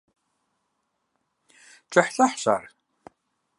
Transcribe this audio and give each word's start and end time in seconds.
КӀыхьлъыхьщ 1.91 2.43
ар… 2.53 2.63